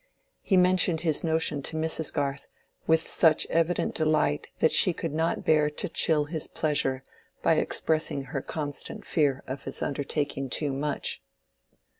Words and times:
He 0.41 0.57
mentioned 0.57 1.01
his 1.01 1.23
notion 1.23 1.61
to 1.61 1.77
Mrs. 1.77 2.11
Garth 2.11 2.47
with 2.87 3.01
such 3.01 3.45
evident 3.51 3.93
delight 3.93 4.47
that 4.57 4.71
she 4.71 4.93
could 4.93 5.13
not 5.13 5.45
bear 5.45 5.69
to 5.69 5.87
chill 5.87 6.25
his 6.25 6.47
pleasure 6.47 7.03
by 7.43 7.53
expressing 7.57 8.23
her 8.23 8.41
constant 8.41 9.05
fear 9.05 9.43
of 9.45 9.65
his 9.65 9.79
undertaking 9.83 10.49
too 10.49 10.73
much. 10.73 11.21